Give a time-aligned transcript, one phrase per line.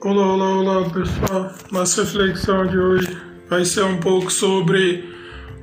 [0.00, 1.52] Olá, olá, olá pessoal.
[1.72, 3.18] Nossa reflexão de hoje
[3.50, 5.12] vai ser um pouco sobre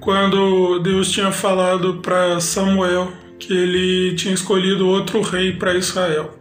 [0.02, 6.38] quando Deus tinha falado para Samuel que ele tinha escolhido outro rei para Israel.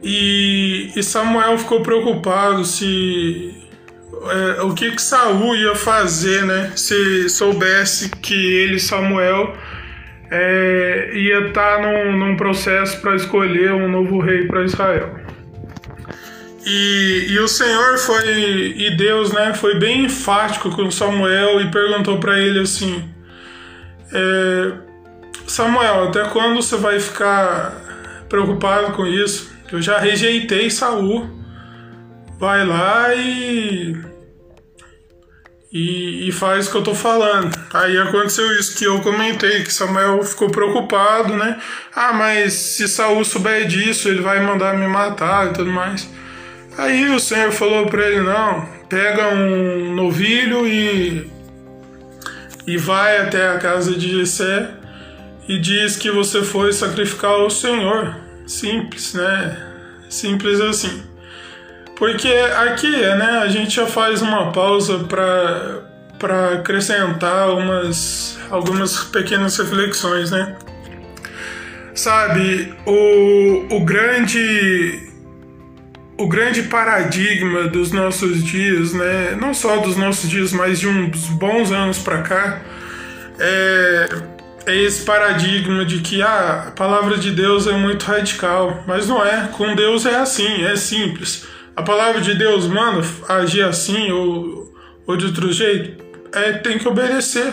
[0.00, 3.52] E, e, Samuel ficou preocupado se
[4.58, 6.70] é, o que que Saul ia fazer, né?
[6.76, 9.56] Se soubesse que ele, Samuel,
[10.30, 15.21] é, ia estar tá num, num processo para escolher um novo rei para Israel.
[16.64, 22.18] E, e o Senhor foi, e Deus, né, foi bem enfático com Samuel e perguntou
[22.18, 23.04] para ele assim:
[24.12, 24.72] é,
[25.46, 29.50] Samuel, até quando você vai ficar preocupado com isso?
[29.72, 31.40] Eu já rejeitei Saul.
[32.38, 33.96] Vai lá e,
[35.72, 37.56] e, e faz o que eu tô falando.
[37.72, 41.60] Aí aconteceu isso que eu comentei, que Samuel ficou preocupado, né?
[41.94, 46.08] Ah, mas se Saul souber disso, ele vai mandar me matar e tudo mais.
[46.78, 51.30] Aí o Senhor falou para ele: não, pega um novilho e,
[52.66, 54.70] e vai até a casa de Jessé
[55.48, 58.16] e diz que você foi sacrificar ao Senhor.
[58.46, 59.56] Simples, né?
[60.08, 61.02] Simples assim.
[61.96, 65.90] Porque aqui, né, a gente já faz uma pausa para
[66.22, 70.56] para acrescentar umas, algumas pequenas reflexões, né?
[71.96, 75.11] Sabe, o, o grande
[76.22, 81.26] o grande paradigma dos nossos dias, né, não só dos nossos dias, mas de uns
[81.30, 82.62] bons anos para cá,
[83.40, 84.08] é,
[84.66, 89.24] é, esse paradigma de que ah, a palavra de Deus é muito radical, mas não
[89.24, 89.48] é.
[89.48, 91.44] Com Deus é assim, é simples.
[91.74, 94.72] A palavra de Deus manda agir assim ou,
[95.04, 97.52] ou de outro jeito, é, tem que obedecer.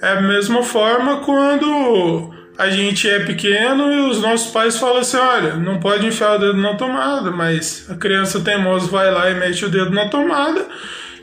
[0.00, 5.16] É a mesma forma quando a gente é pequeno e os nossos pais falam assim:
[5.16, 9.34] olha, não pode enfiar o dedo na tomada, mas a criança teimosa vai lá e
[9.36, 10.66] mete o dedo na tomada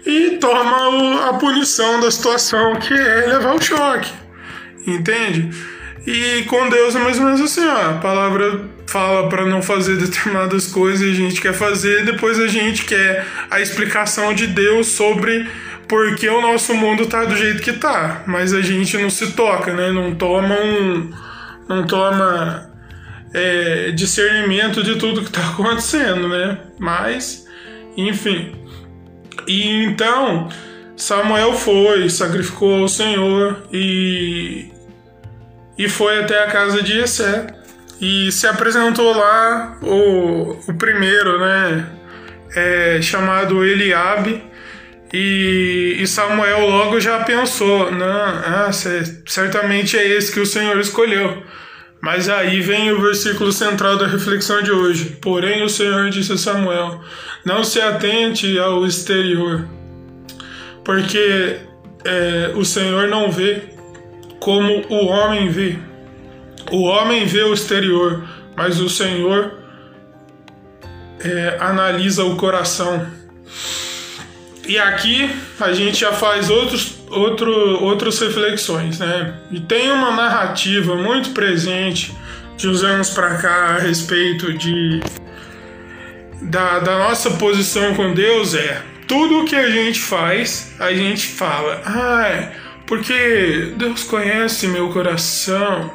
[0.05, 4.09] e toma a punição da situação, que é levar o choque,
[4.87, 5.49] entende?
[6.07, 9.97] E com Deus é mais ou menos assim: ó, a palavra fala para não fazer
[9.97, 14.87] determinadas coisas e a gente quer fazer, depois a gente quer a explicação de Deus
[14.87, 15.45] sobre
[15.85, 19.73] porque o nosso mundo tá do jeito que tá, mas a gente não se toca,
[19.73, 19.91] né?
[19.91, 21.24] Não toma um
[21.67, 22.69] não toma
[23.33, 26.59] é, discernimento de tudo que está acontecendo, né?
[26.79, 27.47] Mas,
[27.97, 28.55] enfim.
[29.47, 30.49] E então
[30.95, 34.71] Samuel foi, sacrificou ao Senhor e,
[35.77, 37.47] e foi até a casa de Jessé
[37.99, 41.89] e se apresentou lá o, o primeiro, né?
[42.55, 44.41] É, chamado Eliabe
[45.13, 48.69] e, e, Samuel logo já pensou, não, ah,
[49.25, 51.43] certamente é esse que o Senhor escolheu.
[52.01, 55.17] Mas aí vem o versículo central da reflexão de hoje.
[55.21, 57.01] Porém, o Senhor disse a Samuel:
[57.43, 59.67] Não se atente ao exterior,
[60.83, 61.57] porque
[62.03, 63.63] é, o Senhor não vê
[64.39, 65.79] como o homem vê.
[66.71, 68.23] O homem vê o exterior,
[68.55, 69.59] mas o Senhor
[71.19, 73.07] é, analisa o coração.
[74.67, 79.35] E aqui a gente já faz outros, outro, outras reflexões, né?
[79.51, 82.15] E tem uma narrativa muito presente
[82.57, 85.01] de uns anos para cá a respeito de
[86.41, 91.81] da, da nossa posição com Deus é tudo que a gente faz, a gente fala,
[91.85, 92.51] ah, é
[92.87, 95.91] porque Deus conhece meu coração,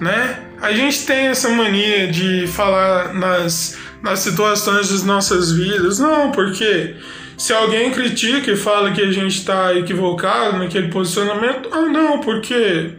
[0.00, 0.38] né?
[0.60, 6.94] A gente tem essa mania de falar nas, nas situações das nossas vidas, não, porque
[7.42, 12.92] se alguém critica e fala que a gente está equivocado naquele posicionamento, ah, não, porque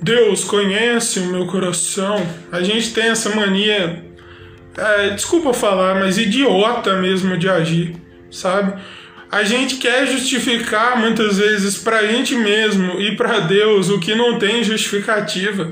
[0.00, 2.16] Deus conhece o meu coração.
[2.50, 4.02] A gente tem essa mania,
[4.74, 7.94] é, desculpa falar, mas idiota mesmo de agir,
[8.30, 8.80] sabe?
[9.30, 14.14] A gente quer justificar muitas vezes para a gente mesmo e para Deus o que
[14.14, 15.70] não tem justificativa,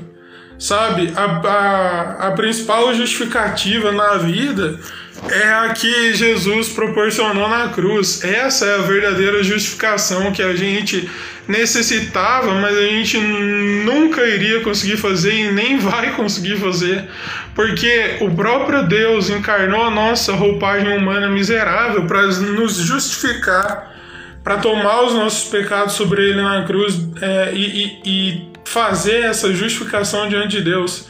[0.59, 1.11] sabe?
[1.15, 4.79] A, a, a principal justificativa na vida
[5.27, 8.23] é a que Jesus proporcionou na cruz.
[8.23, 11.09] Essa é a verdadeira justificação que a gente
[11.47, 17.09] necessitava, mas a gente nunca iria conseguir fazer e nem vai conseguir fazer,
[17.55, 23.95] porque o próprio Deus encarnou a nossa roupagem humana miserável para nos justificar,
[24.43, 29.51] para tomar os nossos pecados sobre ele na cruz é, e, e, e fazer essa
[29.51, 31.07] justificação diante de Deus.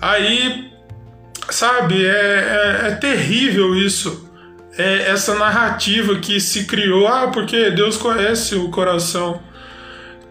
[0.00, 0.69] Aí
[1.50, 4.28] Sabe, é, é, é terrível isso.
[4.78, 9.42] É essa narrativa que se criou, ah, porque Deus conhece o coração.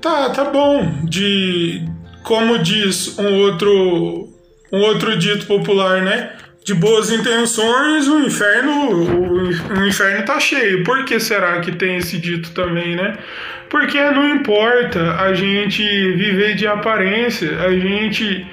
[0.02, 1.04] Tá, tá bom.
[1.04, 1.86] De
[2.24, 4.30] como diz um outro
[4.72, 6.32] um outro dito popular, né?
[6.70, 10.84] de boas intenções, o inferno, o, o inferno tá cheio.
[10.84, 13.18] Por que será que tem esse dito também, né?
[13.70, 18.46] Porque não importa a gente viver de aparência, a gente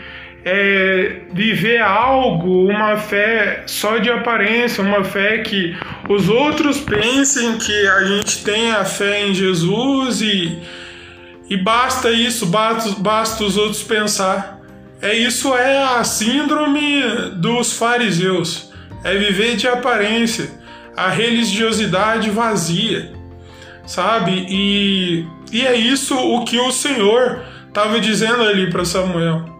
[0.48, 5.76] é, viver algo, uma fé só de aparência, uma fé que
[6.08, 10.56] os outros pensem que a gente tem a fé em Jesus e,
[11.50, 14.60] e basta isso, basta, basta os outros pensar.
[15.02, 17.02] É isso é a síndrome
[17.34, 18.72] dos fariseus.
[19.02, 20.48] É viver de aparência,
[20.96, 23.12] a religiosidade vazia,
[23.84, 24.46] sabe?
[24.48, 29.55] E, e é isso o que o Senhor estava dizendo ali para Samuel.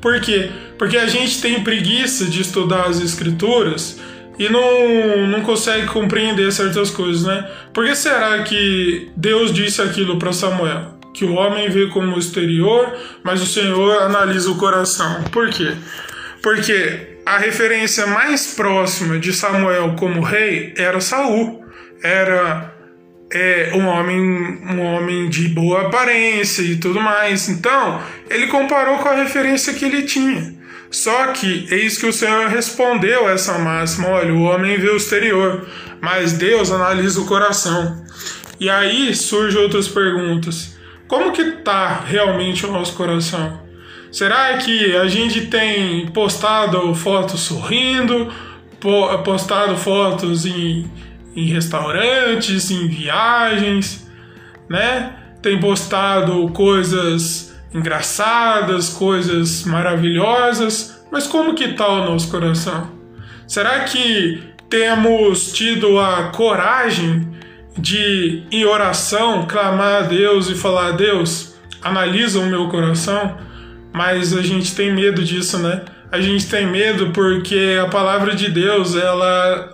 [0.00, 0.50] Por quê?
[0.78, 4.00] Porque a gente tem preguiça de estudar as escrituras
[4.38, 7.50] e não, não consegue compreender certas coisas, né?
[7.74, 10.98] Por que será que Deus disse aquilo para Samuel?
[11.12, 15.24] Que o homem vê como o exterior, mas o Senhor analisa o coração.
[15.24, 15.74] Por quê?
[16.42, 21.64] Porque a referência mais próxima de Samuel como rei era Saul.
[22.02, 22.74] Era
[23.32, 27.48] é um homem, um homem de boa aparência e tudo mais.
[27.48, 30.54] Então, ele comparou com a referência que ele tinha.
[30.90, 35.66] Só que eis que o Senhor respondeu essa máxima: olha, o homem vê o exterior,
[36.00, 38.04] mas Deus analisa o coração.
[38.58, 40.76] E aí surgem outras perguntas.
[41.06, 43.60] Como que tá realmente o nosso coração?
[44.10, 48.32] Será que a gente tem postado fotos sorrindo,
[49.24, 50.90] postado fotos em
[51.34, 54.08] em restaurantes, em viagens,
[54.68, 55.16] né?
[55.42, 62.90] Tem postado coisas engraçadas, coisas maravilhosas, mas como que tá o nosso coração?
[63.46, 67.28] Será que temos tido a coragem
[67.76, 73.36] de, em oração, clamar a Deus e falar: a Deus, analisa o meu coração?
[73.92, 75.82] Mas a gente tem medo disso, né?
[76.12, 79.72] A gente tem medo porque a palavra de Deus ela,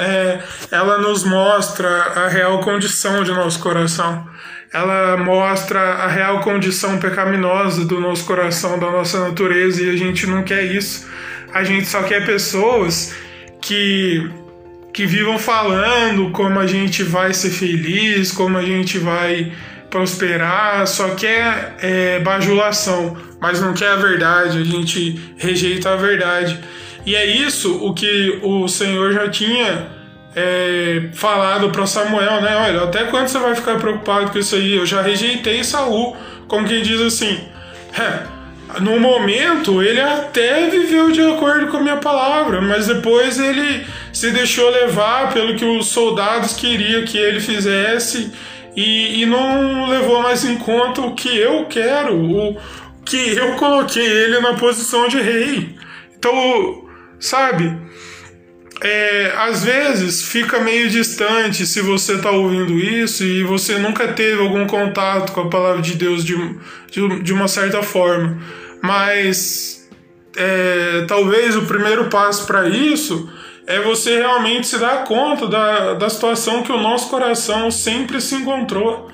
[0.00, 0.40] é,
[0.70, 4.26] ela nos mostra a real condição de nosso coração.
[4.72, 10.26] Ela mostra a real condição pecaminosa do nosso coração, da nossa natureza, e a gente
[10.26, 11.08] não quer isso.
[11.54, 13.14] A gente só quer pessoas
[13.62, 14.28] que,
[14.92, 19.52] que vivam falando como a gente vai ser feliz, como a gente vai
[19.90, 26.58] prosperar, só quer é, bajulação, mas não quer a verdade, a gente rejeita a verdade.
[27.04, 29.86] E é isso o que o Senhor já tinha
[30.34, 32.56] é, falado para Samuel, né?
[32.56, 34.76] Olha, até quando você vai ficar preocupado com isso aí?
[34.76, 36.16] Eu já rejeitei Saul,
[36.46, 37.40] como quem diz assim.
[38.80, 44.30] No momento ele até viveu de acordo com a minha palavra, mas depois ele se
[44.32, 48.32] deixou levar pelo que os soldados queriam que ele fizesse
[48.76, 52.56] e, e não levou mais em conta o que eu quero, o
[53.04, 55.74] que eu coloquei ele na posição de rei.
[56.18, 56.84] Então,
[57.18, 57.74] sabe,
[58.82, 64.42] é, às vezes fica meio distante se você está ouvindo isso e você nunca teve
[64.42, 66.36] algum contato com a palavra de Deus de,
[66.90, 68.38] de, de uma certa forma.
[68.82, 69.88] Mas
[70.36, 73.30] é, talvez o primeiro passo para isso
[73.66, 78.36] é você realmente se dar conta da, da situação que o nosso coração sempre se
[78.36, 79.10] encontrou.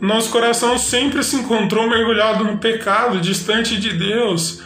[0.00, 4.60] Nosso coração sempre se encontrou mergulhado no pecado, distante de Deus,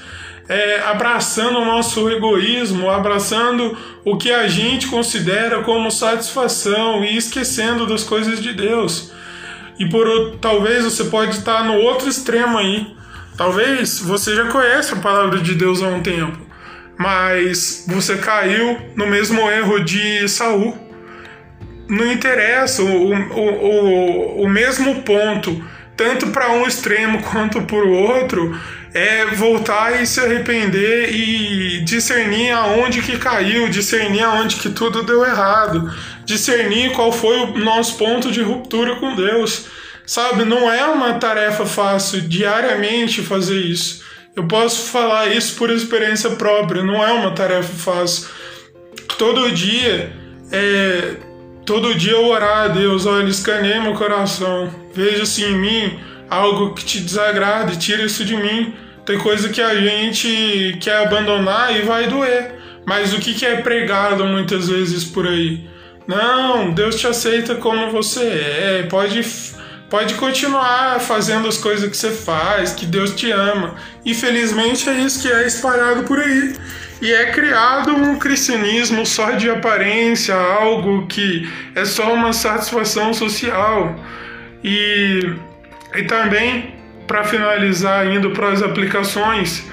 [0.49, 7.87] é, abraçando o nosso egoísmo, abraçando o que a gente considera como satisfação e esquecendo
[7.87, 9.13] das coisas de Deus.
[9.79, 12.97] E por talvez você pode estar no outro extremo aí.
[13.37, 16.48] Talvez você já conhece a palavra de Deus há um tempo
[16.99, 20.77] mas você caiu no mesmo erro de Saul.
[21.89, 25.65] Não interessa, o, o, o, o mesmo ponto,
[25.97, 28.59] tanto para um extremo quanto para o outro,
[28.93, 35.25] é voltar e se arrepender e discernir aonde que caiu, discernir aonde que tudo deu
[35.25, 35.91] errado,
[36.25, 39.67] discernir qual foi o nosso ponto de ruptura com Deus.
[40.05, 44.08] Sabe, não é uma tarefa fácil diariamente fazer isso.
[44.39, 48.29] Eu posso falar isso por experiência própria, não é uma tarefa fácil.
[49.19, 50.13] Todo dia,
[50.53, 51.17] é,
[51.67, 55.99] todo dia eu orar a Deus, olha, escaneie meu coração, veja se em mim
[56.31, 58.75] algo que te desagrade, tira isso de mim.
[59.05, 62.61] Tem coisa que a gente quer abandonar e vai doer.
[62.87, 65.69] Mas o que é pregado muitas vezes por aí?
[66.07, 69.21] Não, Deus te aceita como você é, pode
[69.91, 73.77] Pode continuar fazendo as coisas que você faz, que Deus te ama.
[74.05, 76.55] Infelizmente é isso que é espalhado por aí.
[77.01, 83.99] E é criado um cristianismo só de aparência, algo que é só uma satisfação social.
[84.63, 85.35] E,
[85.95, 86.75] e também,
[87.07, 89.65] para finalizar, indo para as aplicações,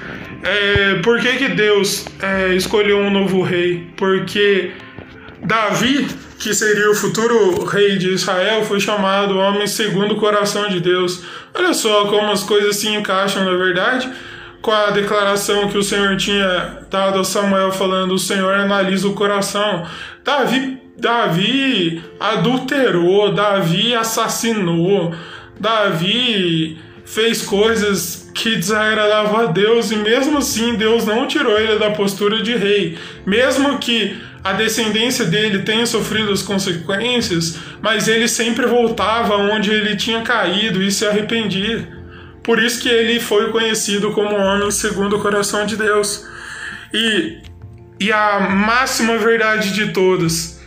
[0.44, 3.90] É, por que, que Deus é, escolheu um novo rei?
[3.96, 4.70] Porque
[5.42, 6.06] Davi,
[6.38, 11.22] que seria o futuro rei de Israel, foi chamado homem segundo o coração de Deus.
[11.54, 14.10] Olha só como as coisas se encaixam, na verdade,
[14.60, 19.14] com a declaração que o Senhor tinha dado a Samuel, falando: O Senhor analisa o
[19.14, 19.86] coração.
[20.22, 25.14] Davi, Davi adulterou, Davi assassinou,
[25.58, 31.92] Davi fez coisas que desagradavam a Deus e mesmo assim Deus não tirou ele da
[31.92, 32.98] postura de rei.
[33.24, 39.96] Mesmo que a descendência dele tenha sofrido as consequências, mas ele sempre voltava onde ele
[39.96, 41.88] tinha caído e se arrependia.
[42.44, 46.24] Por isso que ele foi conhecido como homem segundo o coração de Deus.
[46.94, 47.42] E,
[47.98, 50.60] e a máxima verdade de todas,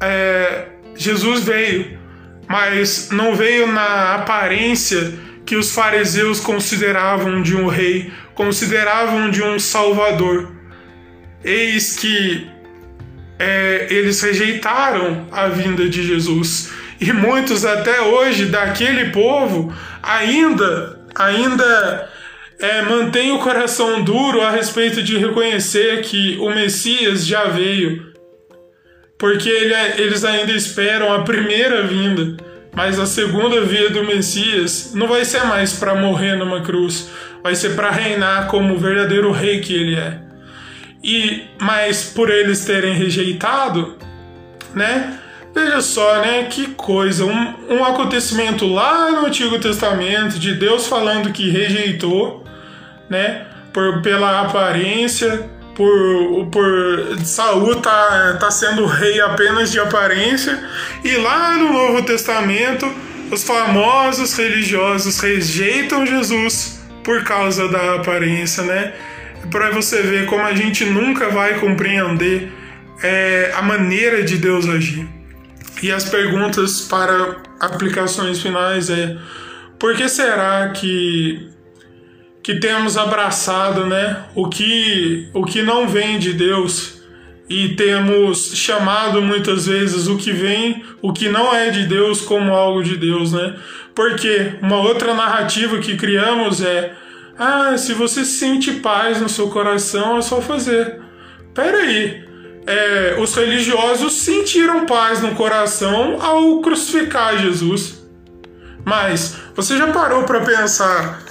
[0.00, 1.98] é, Jesus veio,
[2.48, 5.12] mas não veio na aparência
[5.44, 10.52] que os fariseus consideravam de um rei, consideravam de um salvador.
[11.42, 12.49] Eis que
[13.40, 16.70] é, eles rejeitaram a vinda de Jesus.
[17.00, 22.10] E muitos até hoje daquele povo ainda, ainda
[22.58, 28.12] é, mantêm o coração duro a respeito de reconhecer que o Messias já veio,
[29.18, 32.36] porque ele, eles ainda esperam a primeira vinda.
[32.72, 37.10] Mas a segunda via do Messias não vai ser mais para morrer numa cruz,
[37.42, 40.29] vai ser para reinar como o verdadeiro rei que ele é.
[41.02, 43.96] E mas por eles terem rejeitado,
[44.74, 45.18] né?
[45.54, 46.44] Veja só, né?
[46.44, 52.44] Que coisa, um, um acontecimento lá no Antigo Testamento de Deus falando que rejeitou,
[53.08, 53.46] né?
[53.72, 60.62] Por pela aparência, por, por Saul tá, tá sendo rei apenas de aparência,
[61.02, 62.86] e lá no Novo Testamento
[63.32, 68.92] os famosos religiosos rejeitam Jesus por causa da aparência, né?
[69.50, 72.52] Para você ver como a gente nunca vai compreender
[73.02, 75.08] é, a maneira de Deus agir.
[75.82, 79.16] E as perguntas para aplicações finais é:
[79.78, 81.48] por que será que
[82.42, 87.00] que temos abraçado, né, o que o que não vem de Deus
[87.50, 92.54] e temos chamado muitas vezes o que vem, o que não é de Deus como
[92.54, 93.56] algo de Deus, né?
[93.92, 96.92] Porque uma outra narrativa que criamos é:
[97.42, 101.00] ah, se você sente paz no seu coração, é só fazer.
[101.54, 102.22] Pera aí,
[102.66, 108.06] é, os religiosos sentiram paz no coração ao crucificar Jesus.
[108.84, 111.22] Mas você já parou para pensar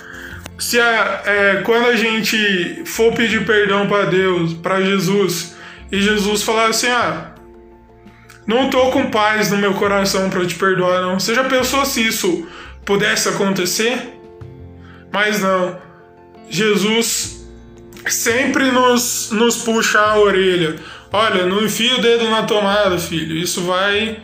[0.58, 5.56] se a, é, quando a gente for pedir perdão para Deus, para Jesus,
[5.92, 7.36] e Jesus falar assim: ah,
[8.48, 11.20] não tô com paz no meu coração para te perdoar, não.
[11.20, 12.48] Você já pensou se isso
[12.84, 14.12] pudesse acontecer?
[15.14, 15.89] Mas não.
[16.50, 17.46] Jesus
[18.08, 20.76] sempre nos, nos puxa a orelha.
[21.12, 23.36] Olha, não enfia o dedo na tomada, filho.
[23.36, 24.20] Isso vai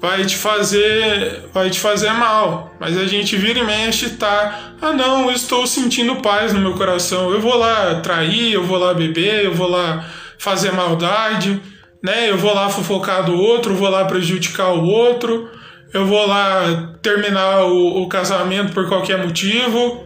[0.00, 2.74] vai te fazer vai te fazer mal.
[2.80, 6.74] Mas a gente vira e mexe tá, ah não, eu estou sentindo paz no meu
[6.74, 7.30] coração.
[7.30, 10.08] Eu vou lá trair, eu vou lá beber, eu vou lá
[10.38, 11.60] fazer maldade,
[12.02, 12.30] né?
[12.30, 15.50] Eu vou lá fofocar do outro, vou lá prejudicar o outro,
[15.92, 20.04] eu vou lá terminar o, o casamento por qualquer motivo,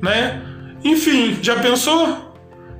[0.00, 0.51] né?
[0.84, 2.32] Enfim, já pensou?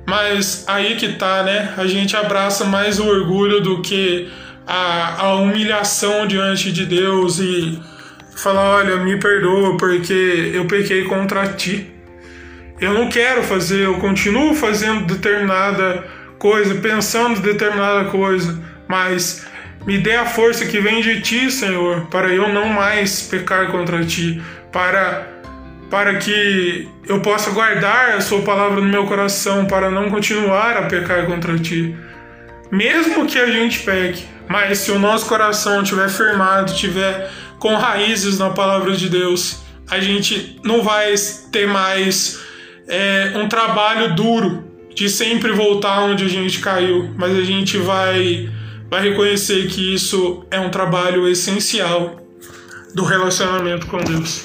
[0.05, 1.73] Mas aí que tá, né?
[1.77, 4.29] A gente abraça mais o orgulho do que
[4.67, 7.79] a, a humilhação diante de Deus e
[8.35, 11.89] falar: olha, me perdoa porque eu pequei contra ti.
[12.79, 16.03] Eu não quero fazer, eu continuo fazendo determinada
[16.37, 19.45] coisa, pensando determinada coisa, mas
[19.85, 24.03] me dê a força que vem de ti, Senhor, para eu não mais pecar contra
[24.03, 24.41] ti,
[24.71, 25.32] para
[25.93, 30.87] para que eu possa guardar a sua palavra no meu coração, para não continuar a
[30.87, 31.95] pecar contra ti.
[32.71, 38.39] Mesmo que a gente peque, mas se o nosso coração estiver firmado, estiver com raízes
[38.39, 41.13] na palavra de Deus, a gente não vai
[41.51, 42.41] ter mais
[42.87, 44.63] é, um trabalho duro
[44.95, 48.49] de sempre voltar onde a gente caiu, mas a gente vai,
[48.89, 52.19] vai reconhecer que isso é um trabalho essencial
[52.95, 54.43] do relacionamento com Deus.